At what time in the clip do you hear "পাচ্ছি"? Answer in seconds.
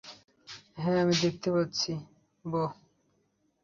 1.51-1.91